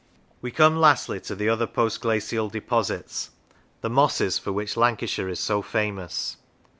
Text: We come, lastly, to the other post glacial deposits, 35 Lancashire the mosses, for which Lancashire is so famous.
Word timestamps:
We 0.41 0.49
come, 0.49 0.77
lastly, 0.81 1.19
to 1.19 1.35
the 1.35 1.47
other 1.49 1.67
post 1.67 2.01
glacial 2.01 2.49
deposits, 2.49 3.27
35 3.47 3.47
Lancashire 3.47 3.79
the 3.81 3.89
mosses, 3.91 4.39
for 4.39 4.51
which 4.51 4.75
Lancashire 4.75 5.29
is 5.29 5.39
so 5.39 5.61
famous. 5.61 6.37